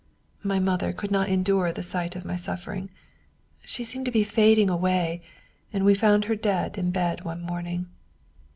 My 0.41 0.57
mother 0.57 0.93
could 0.93 1.11
not 1.11 1.29
endure 1.29 1.71
the 1.71 1.83
sight 1.83 2.15
of 2.15 2.25
my 2.25 2.35
suffering. 2.35 2.89
She 3.63 3.83
seemed 3.83 4.05
to 4.05 4.11
be 4.11 4.23
fading 4.23 4.67
away, 4.67 5.21
and 5.71 5.85
we 5.85 5.93
found 5.93 6.25
her 6.25 6.35
dead 6.35 6.75
in 6.75 6.89
bed 6.89 7.23
one 7.23 7.43
morning. 7.43 7.85